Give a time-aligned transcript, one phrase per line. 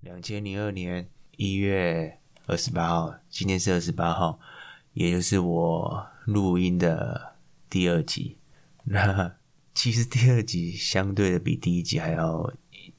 [0.00, 4.40] 两千零二年一月二十八号，今天是二十八号，
[4.94, 7.34] 也就是我录音的
[7.68, 8.38] 第二集。
[8.84, 9.36] 那
[9.74, 12.50] 其实第二集相对的比第一集还要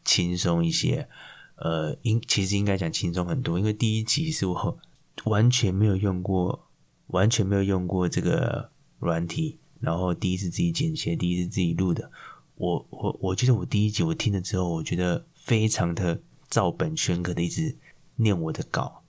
[0.05, 1.09] 轻松一些，
[1.55, 4.77] 呃，应其实应该讲轻松很多，因为第一集是我
[5.23, 6.67] 完全没有用过，
[7.07, 12.11] 完全没有用过这个软体，然后第一次自己剪切，第一次自己录的。
[12.55, 17.75] 我我我觉得我第一集我听了之后，我觉得非常的照本宣科的一直
[18.17, 19.01] 念我的稿，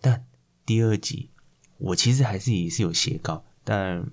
[0.00, 0.24] 但
[0.64, 1.30] 第二集
[1.78, 4.08] 我其实还是也是有写稿，但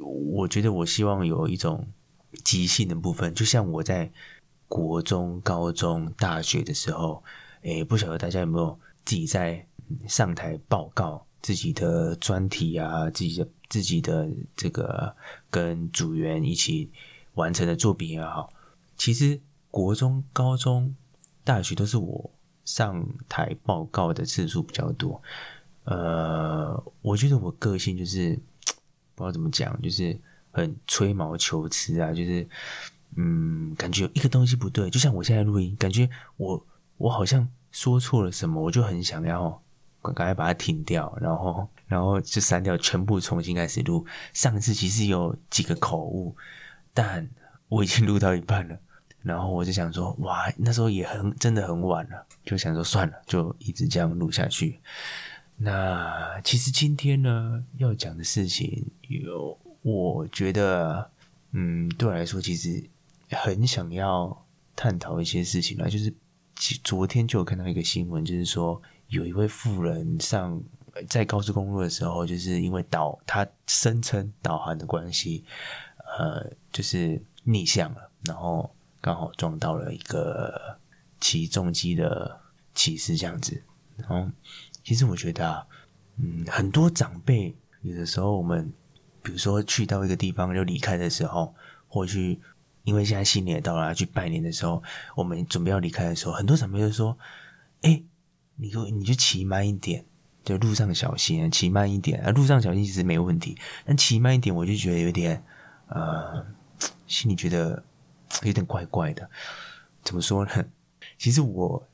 [0.00, 1.86] 我觉得我希望有一种
[2.42, 4.10] 即兴的部分，就像我在
[4.66, 7.22] 国中、高中、大学的时候，
[7.60, 9.66] 诶，不晓得大家有没有自己在
[10.08, 15.14] 上台报告自己的专题啊，自己的自己的这个
[15.50, 16.90] 跟组员一起。
[17.34, 18.48] 完成的作品也好，
[18.96, 20.94] 其实国中、高中、
[21.44, 22.30] 大学都是我
[22.64, 25.22] 上台报告的次数比较多。
[25.84, 28.34] 呃，我觉得我个性就是
[29.14, 30.18] 不知道怎么讲，就是
[30.50, 32.48] 很吹毛求疵啊，就是
[33.16, 39.62] 嗯，感觉有一个东西不对，就像我现在录音，感觉我我好像说错了什么，我就很想要
[40.02, 44.06] 赶快把它停掉，然后然后就删掉，全部重新开始录。
[44.32, 46.34] 上次其实有几个口误。
[46.96, 47.28] 但
[47.66, 48.78] 我已经录到一半了，
[49.24, 54.78] 然后我就想说，哇，那时候也很真的很晚了，就想说算了，就一直这样录下去。
[55.56, 61.10] 那其实今天呢要讲的事情有，我觉得，
[61.52, 62.84] 嗯，对我来说其实
[63.30, 66.12] 很想要探讨一些事情啦，就是
[66.84, 70.62] 昨天就有看到一个新闻，就是说有一位富人上
[71.08, 75.44] 在高速公路的时候，就是因为导他声称导航的关系。
[76.16, 78.72] 呃，就是逆向了，然后
[79.04, 80.78] 刚好撞到了一个
[81.20, 82.40] 骑重机的
[82.74, 83.62] 骑士这样子。
[83.98, 84.26] 然后，
[84.82, 85.66] 其实我觉得啊，
[86.16, 88.72] 嗯，很多长辈有的时候，我们
[89.22, 91.54] 比如说去到一个地方就离开的时候，
[91.86, 92.40] 或去，
[92.84, 94.82] 因为现在新年到了，去拜年的时候，
[95.14, 97.14] 我们准备要离开的时候，很多长辈就说
[97.82, 98.02] ：“哎，
[98.56, 100.02] 你就你就骑慢一点，
[100.42, 102.30] 就路上小心，骑慢一点啊。
[102.30, 105.44] 路上小心其实没问题，但骑慢一点，我就觉得有点。”
[105.88, 106.46] 呃，
[107.06, 107.84] 心里觉得
[108.42, 109.30] 有点怪怪的，
[110.02, 110.64] 怎么说呢？
[111.16, 111.86] 其实我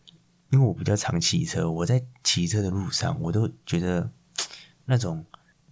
[0.51, 4.11] 因为我比较常骑车，我在骑车的路上，我都觉得
[4.87, 5.25] 那种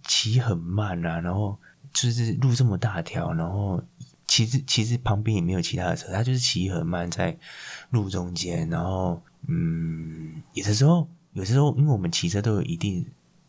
[0.03, 1.57] 骑很慢啊，然后
[1.91, 3.83] 就是路这么大条，然后
[4.27, 7.37] 其实其实旁边也没有其他的车，他就是骑很慢在
[7.89, 13.05] 路中间，然后嗯，有的时候有的时候因为我们骑车都有一定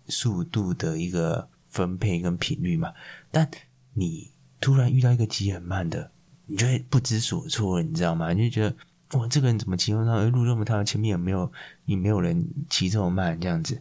[0.09, 2.93] 速度的一个分配跟频率嘛，
[3.31, 3.49] 但
[3.93, 4.31] 你。
[4.63, 6.13] 突然遇到一个骑很慢的，
[6.51, 8.33] 你就会不知所措，你知道吗？
[8.33, 8.77] 你就觉得
[9.17, 11.53] 哇，这个人怎么骑那么路这么大，前面也没有，
[11.85, 13.81] 也没有人骑这么慢，这样子，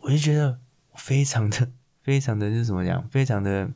[0.00, 0.60] 我就觉得
[0.94, 1.68] 非常的、
[2.04, 3.68] 非常的，就是怎么讲，非常的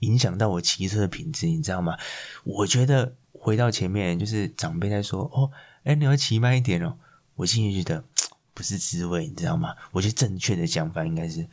[0.00, 1.98] 影响到我骑车的品质，你知道吗？
[2.44, 5.50] 我觉得回到前面，就是长辈在说哦，
[5.82, 6.96] 哎，你要骑慢一点哦，
[7.34, 8.02] 我心里觉得
[8.54, 9.74] 不是滋味，你知道吗？
[9.92, 11.46] 我觉得正确的讲法应该是，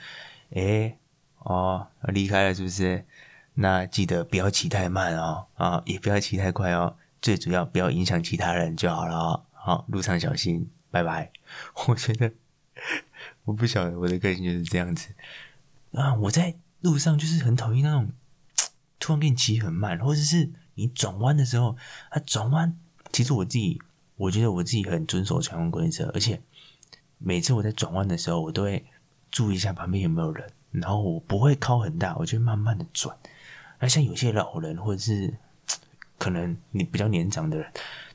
[0.52, 0.98] 哎，
[1.40, 3.06] 哦，要离开了是不是？
[3.54, 9.46] 那记得不要骑太慢哦，啊，也不要骑太快哦，最主要不要影响其他人就好了哦。
[9.52, 11.32] 好，路上小心，拜拜。
[11.88, 12.32] 我觉得
[13.44, 15.10] 我不晓得我的个性就是这样子
[15.92, 18.10] 啊，我在路上就是很讨厌那种
[19.00, 21.76] 突然给你骑很慢，或者是你转弯的时候，
[22.10, 22.76] 他转弯，
[23.12, 23.82] 其实我自己
[24.16, 26.42] 我觉得我自己很遵守交通规则，而且
[27.18, 28.86] 每次我在转弯的时候，我都会
[29.30, 33.16] 注意一下旁边有没有人，然后我不会靠很大，我就慢慢的转。
[33.82, 35.34] 那像有些老人，或者是
[36.20, 37.68] 可能你比较年长的人，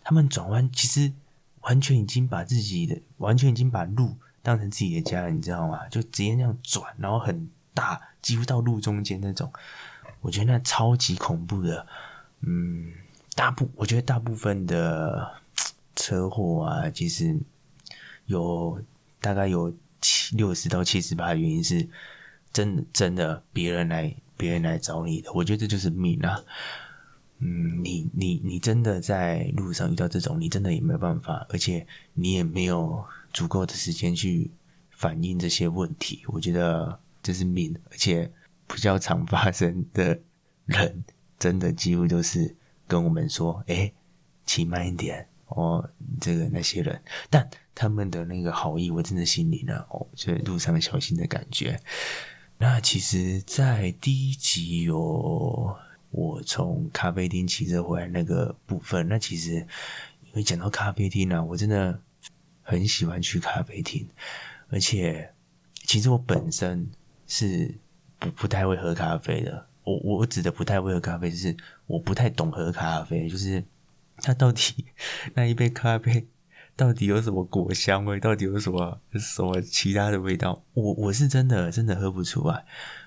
[0.05, 1.13] 他们转弯其实
[1.63, 5.89] 完全已经把自己的完全已经把路当成自己的家，你知道吗？
[5.89, 9.53] 就直接那样转，然后很大，几乎到路中间那种，
[10.21, 11.85] 我觉得那超级恐怖的。
[12.43, 12.93] 嗯，
[13.35, 15.35] 大部我觉得大部分的
[15.97, 17.37] 车祸啊，其实
[18.27, 18.81] 有
[19.21, 21.89] 大概有七六十到七十八的原因是
[22.53, 24.15] 真的真的别人来。
[24.37, 26.43] 别人来找你的，我觉得这就是命啊。
[27.39, 34.51] 嗯，你你你真的在路上遇到这种，你真的也没有办法，而且你也没有足够的时间去
[34.91, 36.23] 反映这些问题。
[36.29, 38.31] 我觉得这是命，而且
[38.67, 40.19] 比较常发生的
[40.65, 41.05] 人，
[41.39, 42.57] 真的几乎都是
[42.89, 43.93] 跟我们说：“哎，
[44.47, 45.87] 骑慢一点哦。”
[46.19, 46.99] 这个那些人，
[47.29, 51.79] 但他们的那个好意，我真的心里呢，哦，就路上小心的感觉。
[52.59, 55.77] 那其实，在第一集有
[56.11, 59.07] 我从咖啡厅骑车回来那个部分。
[59.09, 62.01] 那其实，因为讲到咖啡厅呢，我真的
[62.63, 64.09] 很喜欢去咖啡厅，
[64.71, 65.35] 而且
[65.75, 66.91] 其实我本身
[67.27, 67.75] 是
[68.19, 69.67] 不不太会喝咖啡的。
[69.85, 71.55] 我我指的不太会喝咖啡，就是
[71.87, 73.63] 我不太懂喝咖啡，就是
[74.17, 74.87] 它到底
[75.35, 76.27] 那一杯咖啡
[76.77, 82.65] 到底有什么果香味，到底有什么什么其他的味道，我我是真的真的喝不出来。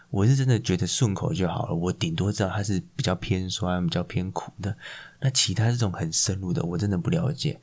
[0.10, 4.75] 我是真的觉得顺口就好了，我顶多知道它是比较偏酸、比较偏苦的。
[5.19, 7.62] 那其他这种很深入的，我真的不了解。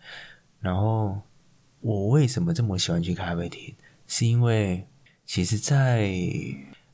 [0.61, 1.21] 然后
[1.81, 3.75] 我为什么这么喜欢去咖啡厅？
[4.07, 4.87] 是因为
[5.25, 6.09] 其实，在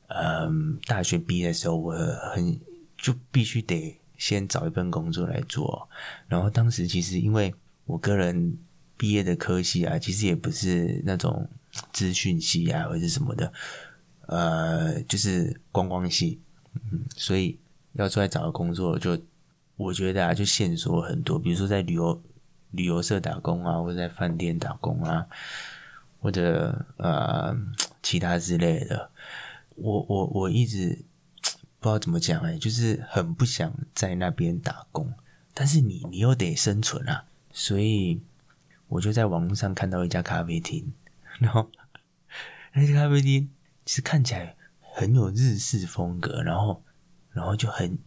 [0.07, 1.93] 嗯大学毕业的时候，我
[2.33, 2.59] 很
[2.97, 5.87] 就必须得先找一份工作来做。
[6.27, 7.53] 然后当时其实因为
[7.85, 8.57] 我个人
[9.03, 11.49] 毕业的科系啊，其实也不是那种
[11.91, 13.51] 资讯系啊，或者什么的。
[14.27, 16.39] 呃，就是观光系，
[16.73, 17.59] 嗯，所以
[17.95, 19.21] 要出来找个工作，就
[19.75, 22.23] 我觉得啊，就线索很多，比如说在旅游
[22.71, 25.27] 旅游社打工啊，或者在饭店打工啊，
[26.21, 27.53] 或者呃
[28.01, 29.11] 其他之类的。
[29.75, 31.03] 我我我一直
[31.81, 35.11] 不知道怎么讲哎，就是很不想在那边打工，
[35.53, 38.21] 但是你你又得生存啊，所以
[38.93, 40.93] 我就在网络上看到一家咖啡厅，
[41.39, 41.67] 然后
[42.73, 43.49] 那家咖啡厅。
[43.85, 46.81] 其实看起来很有日式风格，然后，
[47.31, 47.97] 然后就很，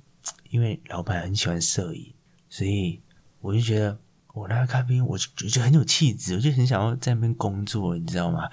[0.48, 2.14] 因为老板很喜欢摄影，
[2.48, 2.98] 所以
[3.42, 3.98] 我就觉得
[4.32, 8.48] 我那咖啡厅，我就觉得很有气质，我就很想要在那边工作，你知道吗？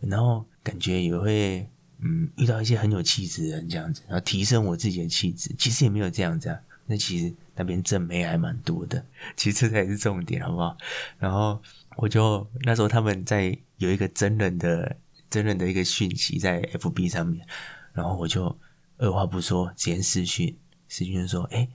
[0.00, 1.68] 然后感觉也会，
[1.98, 5.52] 嗯，遇到一些很有气质的人这样子，然后提升我自己的气质。
[5.58, 9.04] 其实也没有这样子啊，那其实那边正妹还蛮多的，
[9.36, 10.76] 其实这才是重点，好不好？
[11.18, 11.60] 然后
[11.96, 14.96] 我就那时候他们在有一个真人的。
[15.30, 17.44] 真人的一个讯息在 FB 上面，
[17.92, 18.56] 然后我就
[18.98, 20.56] 二话不说直接私讯，
[20.88, 21.68] 私讯就说：“哎，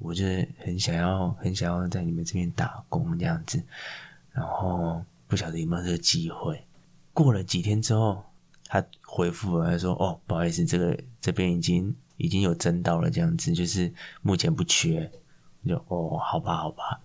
[0.00, 3.62] 我就是很想要，很想要在你们这边打工这样子。”
[4.32, 6.60] 然后不晓得有没有这个机会。
[7.12, 8.24] 过了几天之后，
[8.66, 15.10] 他回复了，他说：“哦，不好意思，这个这边已经已经有征到了，这样子就是目前不缺。”
[15.66, 17.00] 就哦，好吧，好吧。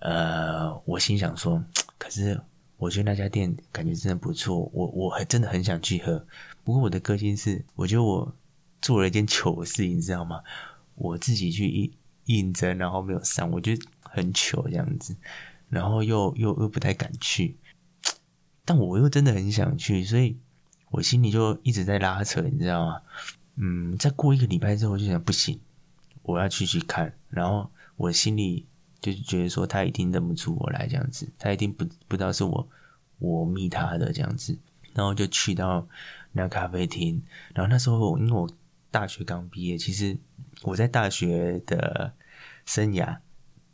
[0.00, 1.62] 呃，我心想说，
[1.98, 2.40] 可是。
[2.78, 6.22] 我觉得那家店感觉真的不错，我我还真的很想去喝。
[6.62, 8.36] 不过我的个性是，我觉得我
[8.82, 10.42] 做了一件糗事，你知道吗？
[10.94, 11.90] 我自己去应
[12.26, 15.16] 应征，然后没有上，我觉得很糗这样子，
[15.70, 17.56] 然后又又又不太敢去，
[18.66, 20.36] 但我又真的很想去，所以
[20.90, 23.00] 我心里就一直在拉扯，你知道吗？
[23.56, 25.60] 嗯，再过一个礼拜之后，就想不行，
[26.22, 28.66] 我要去去看，然后我心里。
[28.98, 32.68] 就觉得说他一定认不出我来这样子，他一定不不知道是我
[33.18, 34.58] 我密他的这样子，
[34.94, 35.86] 然后就去到
[36.32, 37.22] 那咖啡厅，
[37.54, 38.50] 然后那时候因为我
[38.90, 40.16] 大学刚毕业，其实
[40.62, 42.14] 我在大学的
[42.64, 43.18] 生涯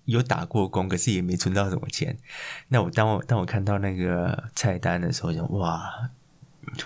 [0.05, 2.19] 有打过工，可是也没存到什么钱。
[2.69, 6.11] 那我当我当我看到那个菜单的时候，就哇，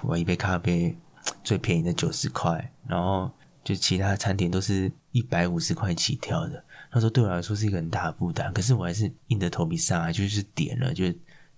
[0.03, 0.97] 我一杯咖啡
[1.45, 3.31] 最便宜的九十块，然后
[3.65, 6.65] 就其他餐点都是一百五十块起跳的。
[6.93, 11.05] 那时候对我来说是一个很大的负担，可是我还是硬着头皮上来，就是点了，就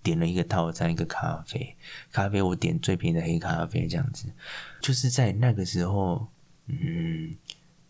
[0.03, 1.75] 点了一个套餐，一个咖啡，
[2.11, 4.25] 咖啡我点最便宜的黑咖啡，这样子，
[4.81, 6.27] 就是在那个时候，
[6.67, 7.35] 嗯，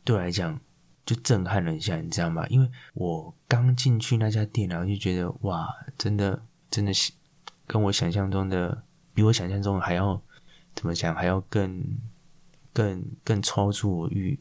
[0.03, 0.59] 对我来讲
[1.05, 2.45] 就震撼了一下，你知道吗？
[2.49, 5.67] 因为我刚进去那家店，然后就觉得哇，
[5.97, 7.11] 真的，真的是
[7.65, 8.83] 跟我想象中的，
[9.13, 10.21] 比我想象中还要
[10.75, 11.83] 怎么讲，还要更
[12.73, 14.39] 更更超出我预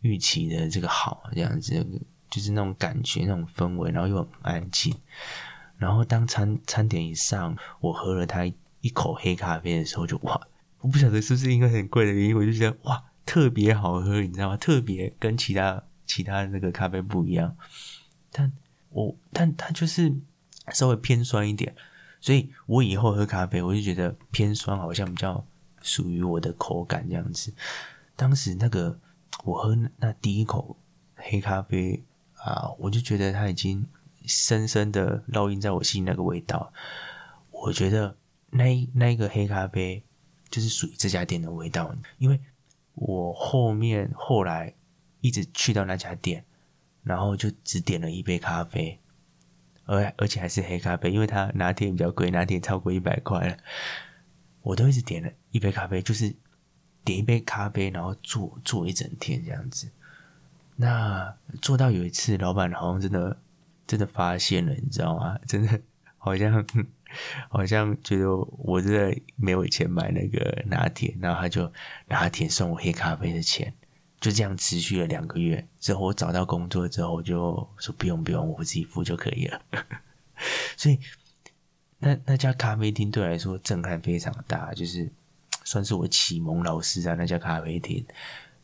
[0.00, 1.86] 预期的这个好，这样子。
[2.30, 4.94] 就是那种感觉，那种氛围，然后又很安静。
[5.76, 8.44] 然后当餐餐点一上，我喝了它
[8.82, 10.40] 一口黑咖啡的时候，就哇！
[10.78, 14.56] 我不晓得是不是因为很贵的原因，我就觉得哇，特别好喝，你知道吗？
[14.56, 17.56] 特别跟其他其他那个咖啡不一样。
[18.30, 18.52] 但
[18.90, 20.14] 我但它就是
[20.72, 21.74] 稍微偏酸一点，
[22.20, 25.44] 所以我以后喝咖啡，我就觉得偏酸好像比较
[25.80, 27.52] 属于我的口感这样子。
[28.16, 28.98] 当时那个
[29.44, 30.76] 我喝那第一口
[31.14, 32.04] 黑咖啡。
[32.42, 33.86] 啊，我就觉得它已经
[34.24, 36.72] 深深的烙印在我心那个味道。
[37.50, 38.16] 我觉得
[38.48, 40.02] 那那个黑咖啡
[40.48, 42.40] 就是属于这家店的味道，因为
[42.94, 44.74] 我后面后来
[45.20, 46.46] 一直去到那家店，
[47.02, 48.98] 然后就只点了一杯咖啡，
[49.84, 53.58] 而而且还是黑咖啡，因为它拿铁比较贵，拿铁超过一百块了。
[54.62, 56.34] 我都一直点了一杯咖啡，就是
[57.04, 59.90] 点一杯咖啡，然后坐坐一整天这样子。
[60.76, 63.36] 那做到有一次，老板好像真的
[63.86, 65.38] 真的发现了，你知道吗？
[65.46, 65.80] 真的
[66.16, 66.64] 好像
[67.48, 71.72] 好像觉得我真的没有钱买那个拿铁，然后他就
[72.08, 73.74] 拿铁送我黑咖啡的钱，
[74.20, 75.66] 就这样持续了两个月。
[75.78, 79.60] 之后我找到工作之后，我就说不用不用，我自己付就可以了。
[80.76, 80.98] 所以
[82.02, 85.06] 那那家咖啡厅对我来说震撼非常大，就是
[85.64, 87.14] 算是我启蒙老师啊。
[87.14, 88.02] 那家咖啡厅，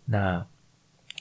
[0.06, 0.44] 那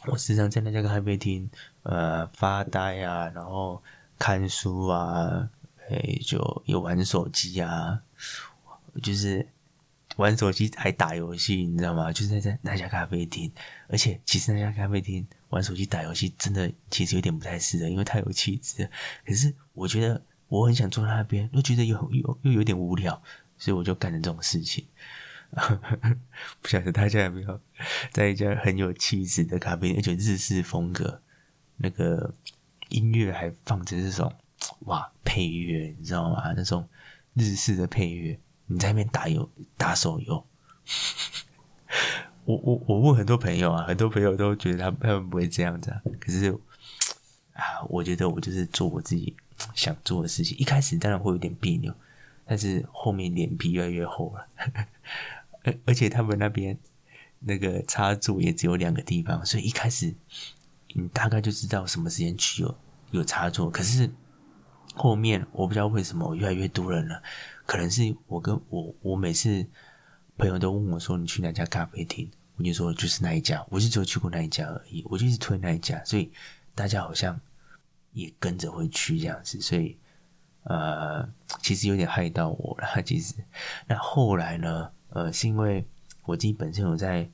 [0.05, 1.49] 我时常在那家咖啡厅
[1.83, 3.83] 呃发呆啊，然后
[4.17, 5.49] 看书啊，
[5.89, 8.01] 哎，就有玩手机啊，
[9.03, 9.45] 就是
[10.15, 12.13] 玩手机还打游戏，你知道吗？
[12.13, 13.51] 就是在在那家咖啡厅，
[13.89, 18.89] 而且其实那家咖啡厅玩手机打游戏真的其实有点不太适合，因为太有气质。
[19.27, 20.21] 可是我觉得。
[20.47, 23.21] 我很想坐在那边，又觉得有有又有点无聊，
[23.57, 24.85] 所以我就干了这种事情。
[26.61, 27.59] 不晓得大家有没有
[28.11, 31.21] 在一家很有气质的咖啡店，而且日式风格，
[31.77, 32.33] 那个
[32.89, 34.33] 音乐还放着这种
[34.81, 36.53] 哇配乐，你知道吗？
[36.55, 36.87] 那种
[37.35, 40.45] 日式的配乐，你在那边打游打手游。
[42.45, 46.51] 我我我问很多朋友啊，很多朋友都觉得他他们不会这样子，可是
[47.53, 49.35] 啊，我觉得我就是做我自己。
[49.73, 51.93] 想做的事情，一开始当然会有点别扭，
[52.45, 54.47] 但是后面脸皮越来越厚了。
[55.63, 56.77] 而 而且他们那边
[57.39, 60.13] 那个插座也只有两个地方，所以一开始
[60.93, 62.77] 你大概就知道什么时间去有
[63.11, 63.69] 有插座。
[63.69, 64.09] 可是
[64.93, 67.21] 后面我不知道为什么越来越多人了，
[67.65, 69.65] 可能是我跟我我每次
[70.37, 76.31] 朋友都问我说你去哪家咖啡厅，我就说就是那一家，我就只有去过那一家而已，我就一直推那一家，所以
[76.73, 77.39] 大家好像。
[78.15, 79.99] 也跟着会去这样子，所以
[80.63, 81.29] 呃，
[81.61, 83.03] 其实有点害到我了。
[83.03, 83.35] 其实，
[83.87, 85.85] 那后来呢，呃，是因为
[86.23, 87.29] 我自己本身有在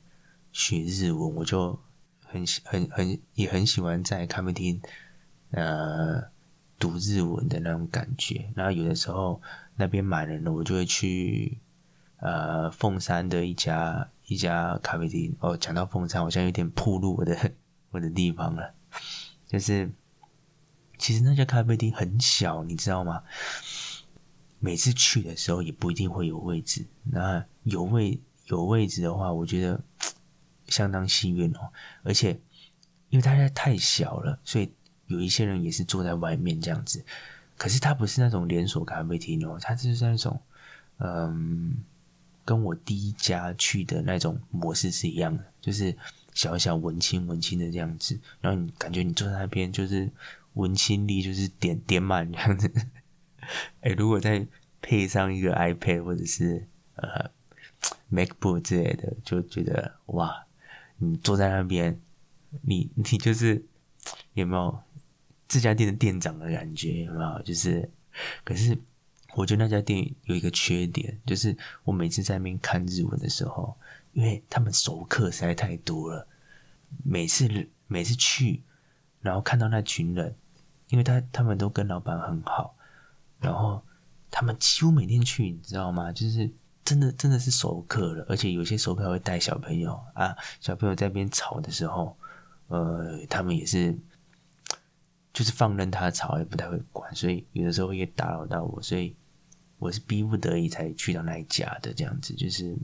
[0.52, 1.80] 学日文，我就
[2.26, 4.82] 很很很也很喜欢在咖啡厅
[5.52, 6.20] 呃
[6.80, 8.52] 读日文的那种感觉。
[8.56, 9.40] 然后有的时候
[9.76, 11.60] 那边满人了，我就会去
[12.18, 15.38] 呃凤山的一家一家咖啡厅。
[15.42, 17.38] 哦，讲到凤山，好像有点铺路我的
[17.92, 18.74] 我的地方了，
[19.48, 19.88] 就是。
[21.02, 23.24] 其实那家咖啡厅很小，你知道吗？
[24.60, 26.86] 每次去的时候也不一定会有位置。
[27.04, 29.82] 那有位有位置的话，我觉得
[30.68, 31.74] 相当幸运哦。
[32.04, 32.40] 而且
[33.10, 34.72] 因为大家太小了，所以
[35.08, 37.04] 有一些人也是坐在外面这样子。
[37.58, 40.40] 可是它不是那种连锁咖啡厅哦，它就是那种
[41.00, 41.84] 嗯，
[42.46, 45.98] 跟我第一家去的那种模式是一样的，就是
[46.36, 48.20] 小小文青文青的这样子。
[48.40, 50.08] 然后你感觉你坐在那边就是。
[50.54, 52.70] 文青力就是点点满这样子，
[53.82, 54.46] 哎，如果再
[54.82, 57.32] 配上一个 iPad 或者是呃
[58.12, 60.46] MacBook 之类的，就觉得哇，
[60.98, 62.00] 你坐在那边，
[62.64, 63.64] 你 你就是
[64.34, 64.78] 有没有
[65.48, 67.04] 这家店的店长的感觉？
[67.06, 67.42] 有没有？
[67.44, 67.90] 就是，
[68.44, 68.78] 可是
[69.36, 71.56] 我觉得那家店有一个缺点，就是
[71.86, 73.78] 我每次在那边看日文的时候，
[74.12, 76.28] 因为他们熟客实在太多了，
[77.04, 77.48] 每次
[77.88, 78.62] 每次去，
[79.22, 80.36] 然后看到那群人。
[80.92, 82.76] 因为他他们都跟老板很好，
[83.40, 83.82] 然后
[84.30, 86.12] 他们几乎每天去，你知道吗？
[86.12, 86.52] 就是
[86.84, 92.18] 真的真的是熟客了，而且有些熟客会带小朋友啊，小朋友在边吵的时候，
[92.68, 93.98] 呃，他们也是
[95.32, 99.16] 就是放任他吵，也不太会管，所以有的时候也打扰到我，所以
[99.80, 102.34] 我是逼不得已才去到那一家的这样子。
[102.34, 102.78] 就是，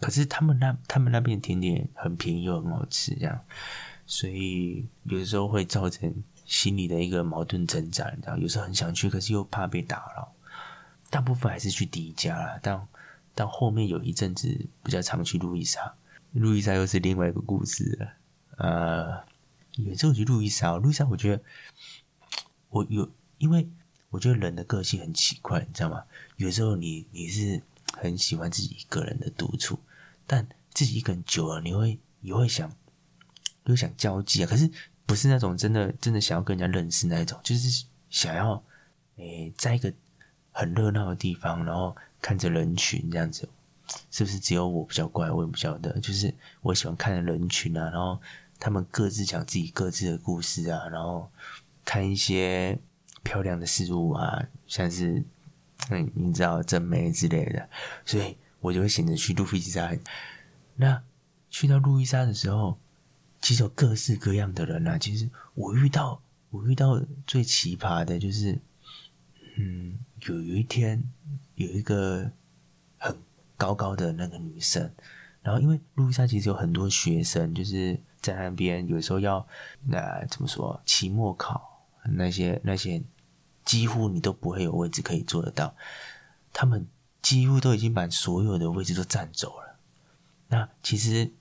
[0.00, 3.40] 可是他们那他们那边甜点很便宜又很好吃，这样，
[4.04, 6.12] 所以有的时候会造成。
[6.50, 10.34] 心里的一个矛盾挣扎，你知道，有时候很想去，可是又怕被打扰。
[11.08, 12.88] 大部分还是去第一家啦，但
[13.36, 15.94] 但后面有一阵子比较常去路易莎，
[16.32, 18.12] 路易莎又是另外一个故事了。
[18.56, 19.24] 呃，
[19.76, 21.42] 有时候去路易莎，路易莎我觉得
[22.70, 23.70] 我有，因为
[24.08, 26.02] 我觉得人的个性很奇怪，你知道吗？
[26.36, 27.62] 有时候你你是
[27.96, 29.78] 很喜欢自己一个人的独处，
[30.26, 32.72] 但自己一个人久了，你会你会想
[33.66, 34.68] 又想交际啊，可是。
[35.10, 38.62] 不是那种真的真的想要跟人家认识那一种，就是想要
[39.16, 39.92] 诶，在一个
[40.52, 43.48] 很热闹的地方，然后看着人群这样子，
[44.12, 45.28] 是不是只有我比较怪？
[45.28, 45.98] 我也不晓得。
[45.98, 48.20] 就是我喜欢看人群啊，然后
[48.60, 51.28] 他们各自讲自己各自的故事啊，然后
[51.84, 52.78] 看一些
[53.24, 55.24] 漂亮的事物啊，像是
[55.88, 57.68] 嗯，你知道真美之类的，
[58.06, 59.90] 所以我就会选择去路易莎。
[60.76, 61.02] 那
[61.50, 62.78] 去到路易莎的时候。
[63.50, 64.96] 其实有各式各样的人啊。
[64.96, 68.56] 其实我遇到我遇到最奇葩的就是，
[69.56, 71.02] 嗯，有有一天
[71.56, 72.30] 有一个
[72.96, 73.16] 很
[73.56, 74.88] 高高的那个女生，
[75.42, 79.44] 然后因为路易莎其实有很多学生，就是在那边有时候要
[79.82, 83.02] 那怎么说期末考那些那些，
[83.64, 85.74] 几乎你都不会有位置可以坐得到，
[86.52, 86.86] 他们
[87.20, 89.76] 几乎都已经把所有的位置都占走了。
[90.46, 91.32] 那其实。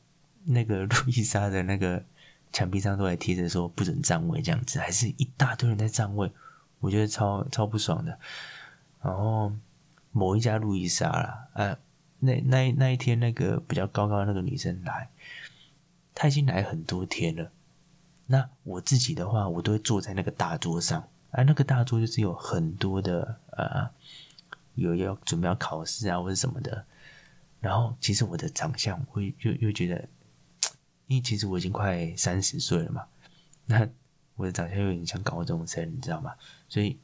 [0.46, 2.03] 那个 路易莎的那个
[2.51, 6.31] 墙壁上都还贴着说不准站位这样子，还是一大堆人在站位，
[6.79, 8.19] 我觉得超超不爽的。
[9.01, 9.51] 然后
[10.12, 11.77] 某一家路易莎啦，呃，
[12.19, 15.10] 那那那一天那个比较高高的那个女生来，
[16.13, 17.51] 她已经来很多天了。
[18.25, 23.89] 那我自己的话，我都会坐在那个大桌上，啊，那个大桌就是有很多的呃，
[24.75, 26.86] 有要准备要考试啊或者什么的。
[27.60, 30.08] 然后其实我的长相，我又又觉得，
[31.09, 33.03] 因为其实我已经快三十岁了嘛，
[33.65, 33.85] 那
[34.35, 36.33] 我的长相有点像高中生，你知道吗？
[36.69, 36.97] 所以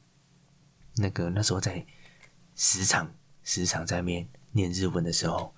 [0.96, 1.86] 那个那时候在
[2.56, 3.12] 时常
[3.44, 5.54] 时常在面念日文的时候，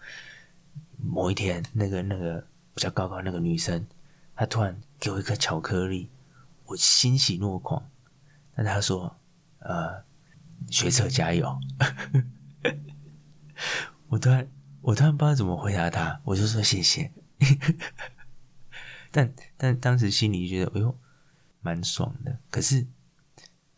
[0.97, 2.39] 某一天，那个那个
[2.73, 3.85] 比较高高那个女生，
[4.33, 6.09] 她突然给我一颗巧克力，
[6.65, 7.87] 我欣喜若狂。
[8.55, 9.15] 但她说
[9.59, 10.03] ：“呃，
[10.71, 11.59] 学车加油。
[14.07, 14.47] ”我突然。
[14.79, 17.11] 我突然不知道怎么回答她，我就说谢谢。
[19.17, 20.95] 但但当时心里觉得，哎呦，
[21.61, 22.37] 蛮爽的。
[22.51, 22.85] 可是，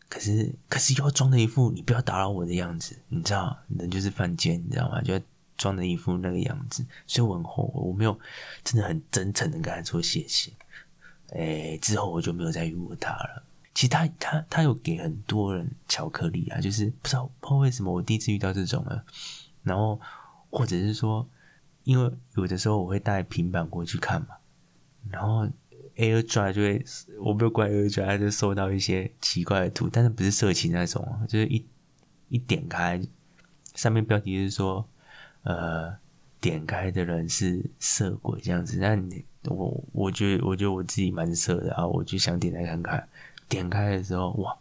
[0.08, 5.00] 可是，可是又要装的一副你不要打扰我的样子，你知道，人就是犯贱，你知道吗？
[5.00, 5.18] 就
[5.56, 6.84] 装的一副那个样子。
[7.06, 8.18] 所以我很后悔，我没有
[8.62, 10.52] 真的很真诚的跟他说谢谢。
[11.30, 13.42] 哎，之后我就没有再遇过他了。
[13.74, 19.04] 其实他他他有给很多人巧克力啊，就是不知道不知道为什么我第一次遇到这种了，
[19.62, 19.98] 然后。
[20.52, 21.28] 或者是说，
[21.84, 24.30] 因为有的时候我会带平板过去看嘛，
[25.08, 25.48] 然后
[25.96, 26.84] AirDrop 就会，
[27.20, 31.64] 我没有关 AirDrop 就收到一些奇怪的图，但是不是色情那种，就是一
[32.28, 33.00] 一点开，
[33.74, 34.86] 上面标题是说，
[35.44, 35.96] 呃，
[36.40, 38.78] 点开的人是色鬼这样子。
[38.78, 43.08] 那你我我觉得我觉得我自己蛮色的啊，我就想点开看看，
[43.48, 44.56] 点开的时候哇，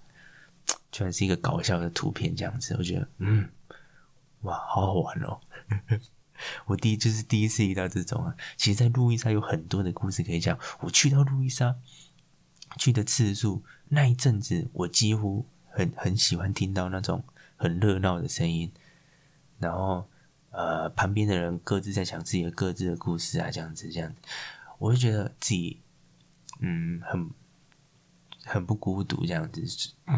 [0.92, 3.50] 居然是一个搞笑的图片这样子，我觉得嗯。
[4.44, 5.38] 哇，好好玩哦！
[6.66, 8.36] 我第一就是第一次遇到这种啊。
[8.58, 10.58] 其实，在路易莎有很多的故事可以讲。
[10.80, 11.76] 我去到路易莎
[12.78, 17.24] 去的次数，那一阵子我几乎很很喜欢听到那种
[17.56, 18.72] 很热闹的声音，
[19.58, 20.08] 然后
[20.52, 24.18] 呃，旁边的人各自在讲自己的各自的故事啊，这样子这样子，
[24.78, 25.82] 我就觉得自己
[26.60, 27.30] 嗯很
[28.44, 29.64] 很不孤独这样子。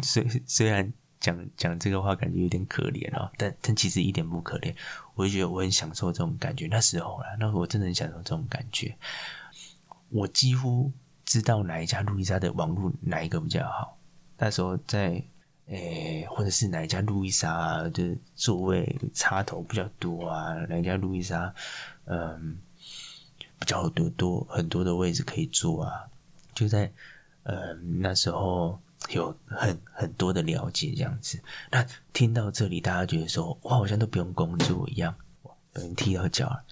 [0.01, 0.93] 虽虽然。
[1.21, 4.75] 讲讲这个话感觉有点可怜哦，但但其实一点不可怜，
[5.21, 6.65] 我就觉得我很享受这种感觉。
[6.65, 8.97] 那时候啦，那时候我真的很享受这种感觉。
[10.09, 10.91] 我几乎
[11.23, 13.97] 知道哪一家路易莎的网络哪一个比较好。
[14.37, 15.23] 那时候在
[15.67, 20.55] 诶，或者是哪一家路易莎的座位插头比较多啊？
[20.67, 21.53] 哪一家路易莎
[22.05, 22.57] 嗯
[23.59, 26.09] 比较多多很多的位置可以坐啊？
[26.55, 26.91] 就在
[27.43, 28.79] 嗯那时候。
[29.09, 35.13] 有很很多的了解这样子，那听到这里，大家觉得说，哇，好像都不用工作一样，
[35.73, 36.63] 被人踢到脚了。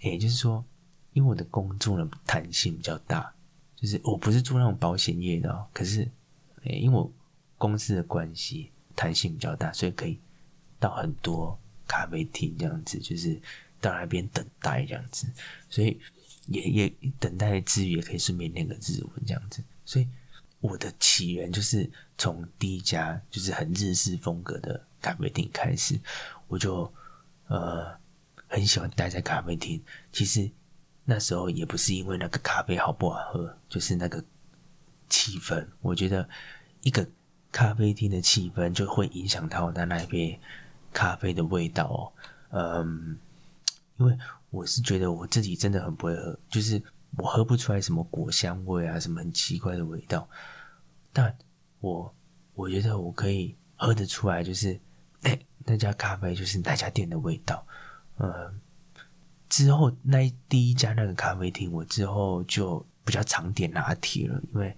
[0.00, 0.64] 也就是说，
[1.12, 3.34] 因为我的工作的弹性比较大，
[3.74, 5.66] 就是我不是做那种保险业的，哦。
[5.72, 6.08] 可是，
[6.62, 7.10] 因为我
[7.58, 10.18] 公司的关系，弹性比较大，所以可以
[10.78, 13.38] 到很多咖啡厅这样子，就是
[13.80, 15.26] 到那边等待这样子，
[15.68, 16.00] 所以
[16.46, 20.06] 也也等待之余，也可以顺便练个日文这样子，所以。
[20.60, 25.98] 我的起源就是从第一家就是很日式风格的咖啡厅开始，
[26.48, 26.92] 我就
[27.46, 27.96] 呃
[28.48, 29.80] 很喜欢待在咖啡厅。
[30.12, 30.50] 其实
[31.04, 34.24] 那时候也不是因为那个咖啡好不好喝，就是那个
[35.08, 35.64] 气氛。
[35.80, 36.28] 我觉得
[36.82, 37.08] 一个
[37.52, 40.40] 咖啡厅的气氛就会影响到它那杯
[40.92, 42.12] 咖啡的味道哦。
[42.50, 43.16] 嗯，
[43.98, 44.18] 因为
[44.50, 46.82] 我是觉得我自己真的很不会喝，就是。
[47.18, 50.28] 我喝不出来什么果香味啊，什么很奇怪的味道，
[51.12, 51.36] 但
[51.80, 52.14] 我
[52.54, 54.78] 我觉得我可以喝得出来，就是
[55.22, 57.66] 哎，那家咖啡就是那家店的味道。
[58.18, 58.60] 嗯，
[59.48, 64.76] 之后那第一家那个咖啡厅，我之后就比较常点拿铁了，因为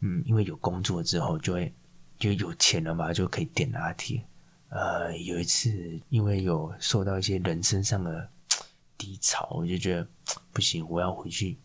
[0.00, 1.74] 嗯，因为有工作之后就会
[2.18, 4.24] 就有钱了嘛，就可以点拿铁。
[4.70, 8.28] 呃，有一次因为有受到一些人身上的
[8.98, 10.06] 低潮，我就觉得
[10.52, 11.58] 不行，我要回去。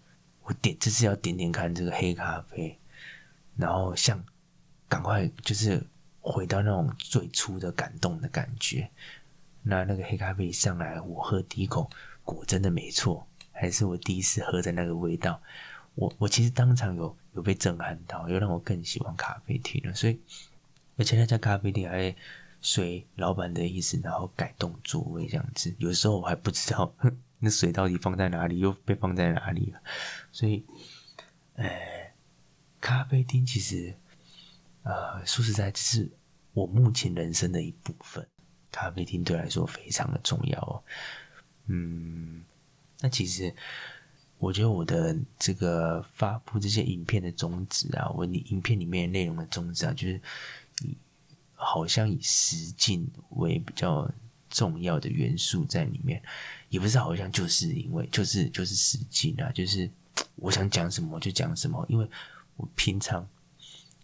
[0.50, 2.76] 我点这次要点点看这个黑咖啡，
[3.56, 4.26] 然后像
[4.88, 5.80] 赶快就是
[6.22, 8.90] 回到那种最初的感动的感觉。
[9.62, 11.88] 那那个黑咖啡一上来，我喝第一口，
[12.24, 15.40] 果真的没错，还是我第一次喝的那个味道。
[15.94, 19.94] 我我其实当场有有被震撼到，又让我更喜欢咖啡厅了。
[19.94, 20.20] 所以
[20.98, 22.16] 而且那家咖啡店还
[22.60, 25.76] 随老板的意思，然后改动座位这样子。
[25.78, 26.92] 有时候我还不知道。
[27.40, 28.60] 那水到底放在哪里？
[28.60, 29.82] 又被放在哪里了？
[30.32, 30.66] 所以，
[31.56, 32.14] 呃，
[32.82, 33.96] 咖啡厅其实，
[34.84, 36.12] 呃，说实在，这是
[36.54, 38.28] 我目前人生的一部分。
[38.72, 40.84] 咖啡厅对来说非常的重要哦。
[41.66, 42.44] 嗯，
[43.00, 43.56] 那其实
[44.38, 50.22] 我觉得我的这个发布这些影片的宗旨啊，我影片里面内容的宗旨啊，就是
[51.56, 54.10] 好像以实境为比较
[54.50, 56.22] 重要的元素在里面，
[56.70, 59.90] 也不是好像就是因为就是就是实际啊，就是
[60.36, 62.10] 我想讲什么就讲什么，因为
[62.58, 63.28] 我平常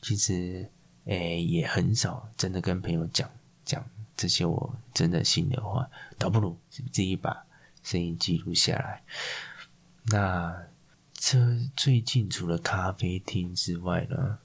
[0.02, 0.70] 其实
[1.06, 3.30] 诶也很少真的跟朋友讲
[3.64, 3.84] 讲
[4.16, 7.46] 这些我真的心的话，倒不如自己把
[7.84, 9.04] 声音记录下来。
[10.04, 10.68] 那
[11.14, 11.38] 这
[11.76, 14.38] 最近除了咖啡厅之外呢，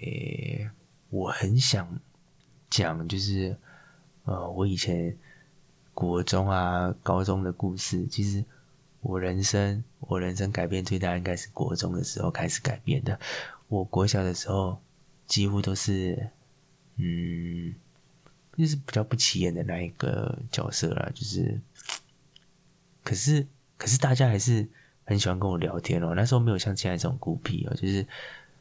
[0.00, 0.70] 诶，
[1.10, 2.00] 我很想
[2.70, 3.56] 讲就是。
[4.28, 5.16] 呃，我以前
[5.96, 8.44] 国中啊、高中的故事，其实
[9.00, 13.18] 我人生我人生改变最大应该是国中的时候开始改变的。
[13.68, 14.78] 我国小的时候
[15.26, 16.28] 几乎都是，
[16.96, 17.74] 嗯，
[18.58, 21.10] 就是比较不起眼的那一个角色啦。
[21.14, 21.58] 就是，
[23.02, 23.46] 可是
[23.78, 24.68] 可是大家还是
[25.06, 26.12] 很喜欢跟我聊天哦。
[26.14, 28.06] 那时候没有像现在这种孤僻哦，就是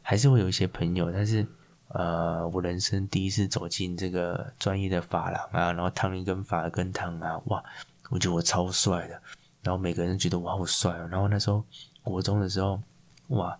[0.01, 1.45] 还是会有一些朋友，但是。
[1.89, 7.63] 呃，我人生第一次走进这个专业的发廊啊，然后烫一根发根烫啊，哇，
[8.09, 9.21] 我觉得我超帅的，
[9.61, 11.07] 然后每个人觉得我好帅哦。
[11.09, 11.63] 然后那时候
[12.03, 12.81] 国中的时候，
[13.27, 13.57] 哇，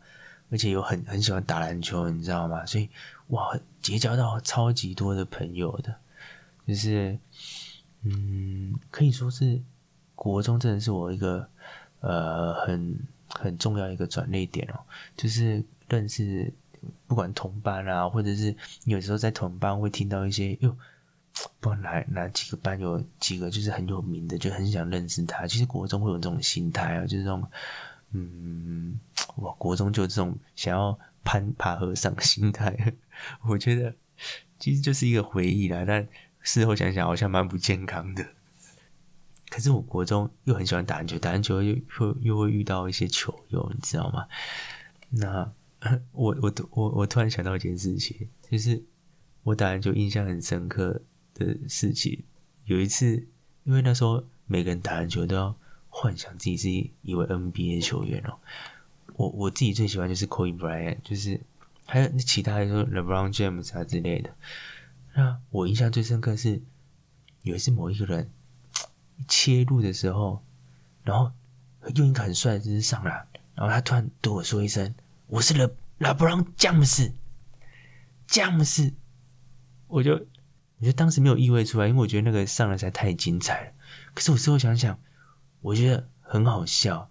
[0.50, 2.66] 而且有很很喜欢打篮球，你知道吗？
[2.66, 2.90] 所以
[3.28, 5.96] 哇，结交到超级多的朋友的，
[6.68, 7.18] 就是
[8.02, 9.62] 嗯，可以说是
[10.16, 11.48] 国中真的是我一个
[12.02, 14.80] 呃很很重要一个转捩点哦，
[15.16, 16.52] 就是认识。
[17.08, 20.76] 不管同班啊，或者是有时候在同班会听到一些哟，
[21.60, 25.46] 不管哪哪几个班有几个就是很有名的，就很想认识他。
[25.46, 27.46] 其实国中会有这种心态啊，就是这种
[28.12, 29.00] 嗯，
[29.38, 32.94] 哇，国中就这种想要攀爬和尚心态。
[33.48, 33.94] 我觉得
[34.60, 36.08] 其实就是一个回忆啦，但
[36.42, 38.26] 事后想想好像蛮不健康的。
[39.50, 44.28] 可是我国中又很喜欢打篮球，打篮球又又又会遇到一些球友，你知道吗？
[45.10, 45.52] 那。
[46.14, 48.84] 我我我我突然想到一件事情，就是
[49.44, 51.02] 我打篮球印象很深刻
[51.34, 52.24] 的事情。
[52.66, 53.28] 有一次，
[53.66, 55.56] 因为那时候每个人打篮球都要
[55.90, 56.70] 幻想自己是
[57.04, 58.40] 一位 NBA 球员哦。
[59.16, 61.40] 我我自己最喜欢就是 Kobe Bryant，就是
[61.86, 64.34] 还有其他的说 LeBron James 啊之类的。
[65.14, 66.62] 那我印象最深刻是
[67.44, 68.32] 有一次某一个人
[69.28, 70.44] 切入的时候，
[71.04, 71.32] 然后
[71.96, 74.94] 用一个很帅的姿势上来，然后他突然对我说一声。
[75.28, 77.12] 我是勒拉布朗詹姆斯，
[78.28, 78.94] 詹姆斯，
[79.88, 83.72] 我就我觉得当时没有意会出来，因为我觉得那个上来实在太精彩了。
[84.14, 85.00] 可是我事后想想，
[85.62, 87.10] 我觉得很好笑，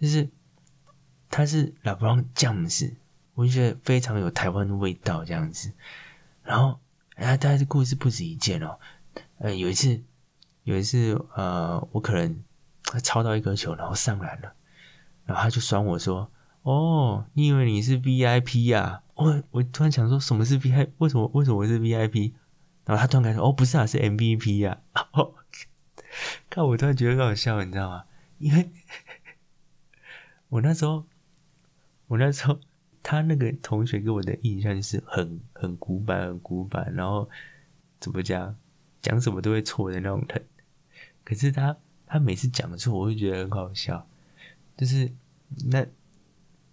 [0.00, 0.28] 就是
[1.30, 2.92] 他是拉布朗詹姆斯，
[3.34, 5.70] 我就觉得非常有台湾的味道这样子。
[6.42, 6.80] 然后，
[7.14, 8.80] 哎，大家的故事不止一件哦。
[9.38, 10.02] 呃，有一次，
[10.64, 12.42] 有一次，呃，我可能
[12.82, 14.52] 他抄到一颗球，然后上篮了，
[15.24, 16.28] 然后他就酸我说。
[16.64, 19.02] 哦，你以为你是 VIP 呀？
[19.16, 20.88] 我我突然想说，什么是 VIP？
[20.96, 22.32] 为什么为什么我是 VIP？
[22.86, 24.80] 然后他突然开说，哦，不是啊，是 MVP 呀。
[26.48, 28.04] 看我突然觉得很好笑，你知道吗？
[28.38, 28.70] 因为
[30.48, 31.04] 我那时候，
[32.06, 32.58] 我那时候
[33.02, 37.28] 他那个同学给我的印象就是很很古板，很古板，然后
[38.00, 38.56] 怎么讲，
[39.02, 40.46] 讲什么都会错的那种人。
[41.24, 44.08] 可是他他每次讲的时候，我会觉得很好笑，
[44.78, 45.12] 就是
[45.66, 45.86] 那。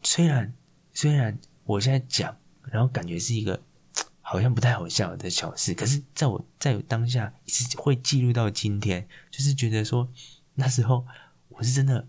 [0.04, 0.54] 虽然
[0.94, 3.62] 虽然我现在讲，然后感觉是一个
[4.22, 10.10] 好像不太好笑的小事，可是在我在当下是会记录到今天，就是觉得说
[10.56, 11.06] 那时候
[11.50, 12.08] 我是真的，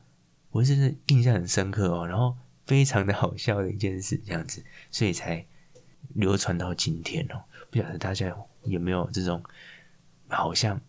[0.51, 5.45] 我是真的印象很深刻哦，然后非常的好笑的一件事，这样子，所以才
[6.15, 7.43] 流传到今天哦。
[7.71, 9.43] 不晓得大家有没有这种
[10.29, 10.81] 好像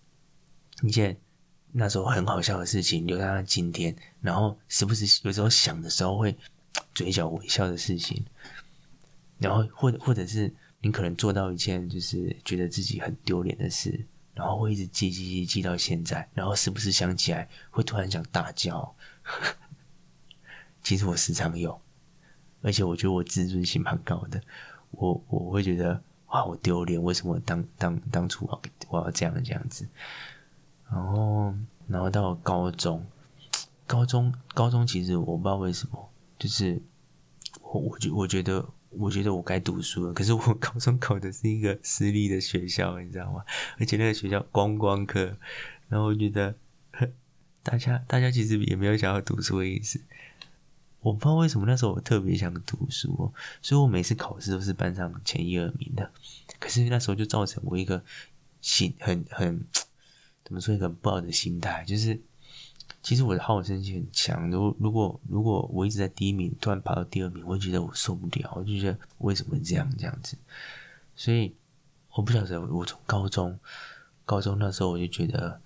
[0.81, 1.17] 一件
[1.71, 6.35] 那时候很好笑的事情留到今天，然后时不时有时候想的时候会。
[6.93, 8.23] 嘴角微笑的事情，
[9.39, 18.95] 然后或者或者是你可能做到一件就是觉得自己很丢脸的事，然后会一直记记记记到现在，然后时不时想起来会突然想大叫。
[20.83, 21.79] 其实我时常有，
[22.61, 24.41] 而且我觉得我自尊心蛮高的，
[24.91, 29.87] 我我会觉得哇，我丢脸，为什么当当当初我我要这样这样子？
[30.91, 31.55] 然后
[31.87, 33.05] 然后到高中，
[33.87, 36.09] 高中高中其实我不知道为什么。
[36.43, 36.77] 就是
[37.61, 40.13] 我，我觉我觉得，我觉得我该读书了。
[40.13, 43.45] 可是我 高中考的是一个私立的学校，你知道吗？
[43.79, 45.37] 而且那个学校观光科，
[45.87, 46.53] 然后我觉得
[47.63, 50.01] 大家大家其实也没有想要读书的意思。
[50.99, 56.11] 我不知道为什么那时候我特别想读书，所以我每次考试都是班上前一二名的。
[56.59, 58.03] 可是那时候就造成我一个
[58.59, 59.65] 心很很
[60.43, 62.19] 怎么说一个不好的心态，就是。
[63.01, 70.37] 其实我的好胜心很强，如如果如果我一直在第一名，突然跑到第二名，我会觉得我受不了，我就觉得为什么这样这样子？
[71.15, 71.53] 所以
[72.11, 73.59] 我不晓得，我从高中
[74.25, 75.59] 高中那时候我就觉得，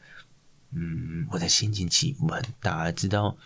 [0.72, 2.92] 嗯，我的心情起伏很大。
[2.92, 3.38] 直到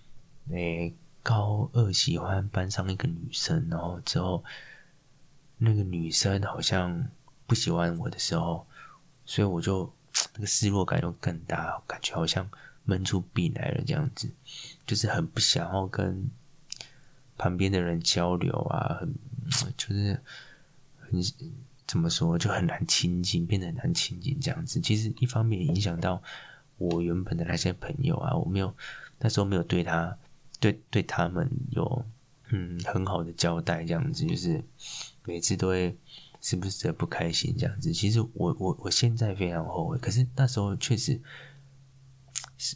[0.51, 4.43] 诶高二喜欢班上一个女生，然后之后
[5.57, 7.09] 那个女生好像
[7.45, 8.65] 不喜欢我的时候，
[9.25, 9.91] 所以我就
[10.33, 12.49] 那个失落感又更大，感觉好像
[12.91, 14.29] 闷出病来了这样子，
[14.85, 16.29] 就是很不想要跟
[17.37, 19.13] 旁边的人交流啊，很
[19.77, 20.19] 就是
[20.99, 21.23] 很。
[21.87, 24.79] 怎么说就很难亲近，变得很难亲近这样子。
[24.79, 26.23] 其实一方面影响到
[26.77, 28.73] 我原本的那些朋友啊，我没有
[29.19, 30.17] 那时候没有对他
[30.57, 32.05] 对对他们有
[32.49, 34.63] 嗯很好的交代，这样子就是
[35.25, 35.93] 每次都会
[36.39, 37.91] 时不时的不开心这样子。
[37.91, 41.19] 其实我我我现在非常后悔，可是那时候确实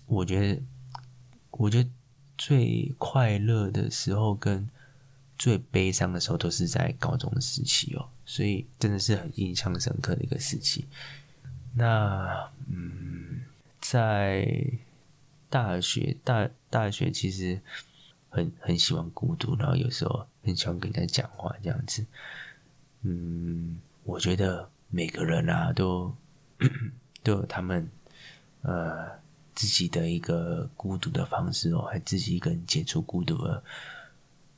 [0.05, 0.61] 我觉得
[1.51, 1.89] 我觉得
[2.37, 4.69] 最快乐的时候跟。
[5.37, 10.85] 最悲伤的时候都是在高中时期哦，所以真的是很印象深刻的一个时期。
[11.73, 13.41] 那嗯，
[13.81, 14.65] 在
[15.49, 17.59] 大学大大学其实
[18.29, 22.05] 很很喜欢孤独，然后有时候很喜欢跟人家讲话这样子。
[23.01, 26.15] 嗯，我觉得每个人啊都
[27.23, 27.85] 都有他们
[28.61, 29.19] 呃
[29.55, 33.63] 自己的一个孤独的方式哦，还自己一个人解除孤独的。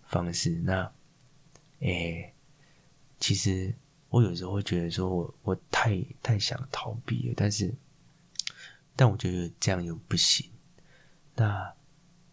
[0.10, 0.90] 方式，那，
[1.80, 2.34] 诶，
[3.20, 3.76] 其实
[4.08, 7.76] 我有时候会觉得说，我我太太想逃避了，但是，
[8.96, 10.50] 但我觉得这样又不行。
[11.36, 11.74] 那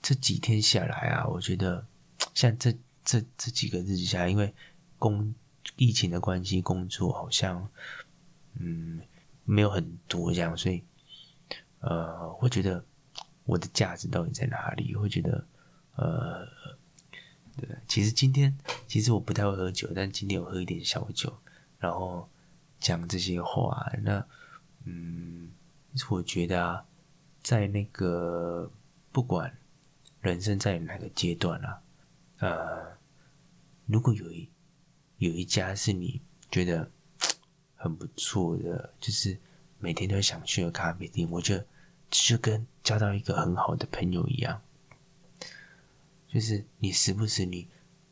[0.01, 1.85] 这几天下来啊，我觉得
[2.33, 2.73] 像这
[3.05, 4.55] 这这几个日子下来，因为
[4.97, 5.35] 工
[5.75, 7.69] 疫情的关系，工作好像
[8.61, 9.01] 嗯
[9.43, 10.81] 没有很多这样，所以
[11.87, 12.85] 呃，会觉得
[13.45, 14.95] 我的价值到底在哪里？
[14.95, 15.47] 会觉得
[15.97, 16.47] 呃。
[17.57, 18.53] 对，其实今天
[18.89, 21.33] 其实我不太会喝酒，但今天有喝一点小酒，
[21.79, 22.29] 然后
[22.81, 23.93] 讲这些话。
[24.03, 24.27] 那
[24.83, 25.53] 嗯，
[26.11, 26.85] 我觉得啊，
[27.45, 28.69] 在那个
[29.13, 29.57] 不管
[30.21, 31.81] 人生在哪个阶段啊，
[32.39, 32.99] 呃，
[33.87, 34.51] 如果有一
[35.19, 36.21] 有一家是你
[36.51, 36.91] 觉得
[37.77, 39.39] 很不错的，就是
[39.79, 41.65] 每天都想去的咖啡店，我觉得
[42.15, 44.63] 就跟交到一个很好的朋友一样。
[46.29, 47.69] 就是你时不时，你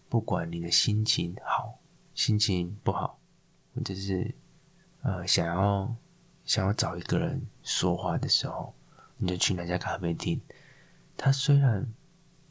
[0.09, 1.79] 不管你的心情好，
[2.15, 3.19] 心情不好，
[3.75, 4.35] 或者是
[5.03, 5.97] 呃想要
[6.45, 8.75] 想要找一个人说话的时候，
[9.19, 10.41] 你就去那家咖啡厅。
[11.17, 11.87] 他虽然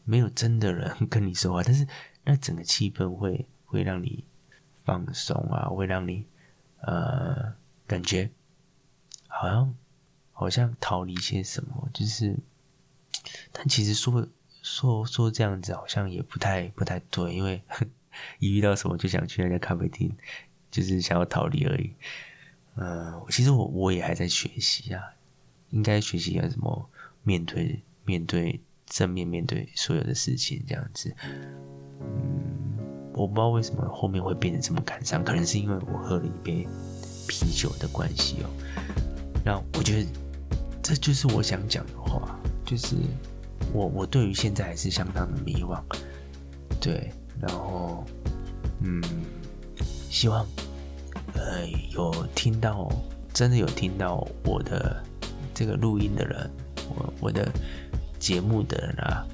[0.03, 1.85] 没有真的人跟你说话，但是
[2.23, 4.25] 那整个气氛会会让你
[4.83, 6.25] 放松啊，会让你
[6.81, 7.55] 呃
[7.87, 8.29] 感觉
[9.27, 9.73] 好像
[10.41, 12.37] 好像逃离些什么，就是，
[13.53, 14.27] 但其实说。
[14.63, 17.59] 说说这样子好像也不太不太对，因为
[18.37, 20.15] 一遇到什么就想去那家咖啡厅，
[20.69, 21.95] 就是想要逃离而已。
[22.75, 25.01] 嗯，其实我我也还在学习啊，
[25.71, 26.87] 应该学习要怎么
[27.23, 31.11] 面对面对正面面对所有的事情这样子。
[31.23, 31.57] 嗯，
[33.15, 36.67] 我不知道为什么后面会变得这么感伤，可能是因为我喝了一杯
[37.27, 38.49] 啤酒的关系哦。
[39.43, 40.09] 那我觉得
[40.81, 42.95] 这就是我想讲的话，就是。
[43.73, 45.79] 我我对于现在还是相当的迷惘，
[46.81, 48.03] 对，然后，
[48.81, 49.01] 嗯，
[50.09, 50.45] 希望，
[51.35, 52.91] 呃，有听到，
[53.31, 55.01] 真的有听到我的
[55.53, 56.51] 这个录音的人，
[56.89, 57.49] 我我的
[58.19, 59.25] 节目的人啊，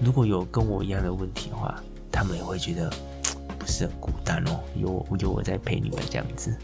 [0.00, 2.92] 如果有跟我一样的问题的话，他们也会觉得
[3.58, 6.54] 不是很孤单哦，有我有我在陪你们这样子，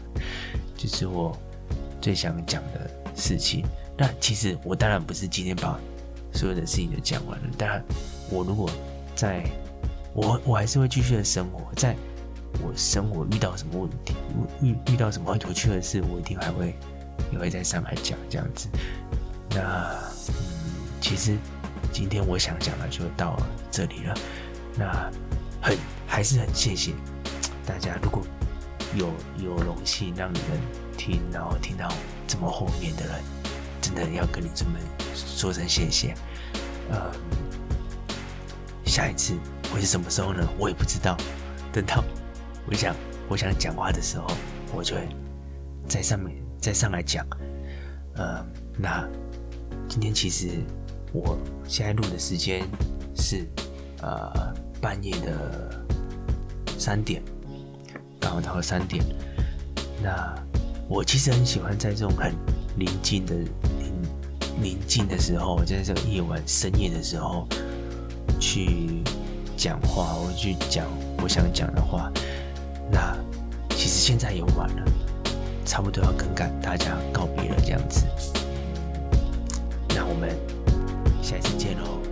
[0.77, 1.35] 就是我
[1.99, 3.65] 最想讲的事情。
[4.03, 5.79] 那其实我当然不是今天把。
[6.35, 7.79] 所有的事情都讲完了，当然，
[8.31, 8.67] 我如果
[9.15, 9.45] 在，
[10.15, 11.95] 我我还是会继续的生活，在
[12.53, 14.15] 我生活遇到什么问题，
[14.59, 16.75] 遇遇到什么有趣的事，我一定还会
[17.31, 18.67] 也会在上海讲这样子。
[19.51, 19.95] 那
[20.29, 20.33] 嗯，
[20.99, 21.37] 其实
[21.91, 23.39] 今天我想讲的就到
[23.69, 24.15] 这里了。
[24.75, 25.11] 那
[25.61, 26.93] 很还是很谢谢
[27.63, 28.23] 大家，如果
[28.95, 30.59] 有有荣幸让你们
[30.97, 31.87] 听，然后听到
[32.27, 33.42] 这么后面的人。
[33.83, 34.71] 真的要跟你这么
[35.13, 36.15] 说声谢谢，
[36.89, 37.11] 呃，
[38.85, 39.33] 下一次
[39.69, 40.47] 会是什么时候呢？
[40.57, 41.17] 我也不知道。
[41.73, 42.01] 等到
[42.65, 42.95] 我想
[43.27, 44.25] 我想讲话的时候，
[44.73, 45.01] 我就会
[45.85, 47.27] 在上面再上来讲。
[48.15, 48.45] 呃，
[48.77, 49.05] 那
[49.89, 50.47] 今天其实
[51.11, 52.65] 我现在录的时间
[53.17, 53.45] 是
[54.01, 55.85] 呃半夜的
[56.79, 57.21] 三点，
[58.17, 59.03] 刚好到了三点。
[60.01, 60.33] 那
[60.87, 62.33] 我其实很喜欢在这种很
[62.77, 63.35] 宁静的。
[64.61, 67.47] 宁静的时候，在这个夜晚深夜的时候，
[68.39, 69.03] 去
[69.57, 70.85] 讲话，我去讲
[71.21, 72.11] 我想讲的话。
[72.91, 73.17] 那
[73.69, 74.85] 其实现在也晚了，
[75.65, 78.05] 差不多要跟大大家告别了，这样子。
[79.89, 80.29] 那我们
[81.21, 82.02] 下次见喽。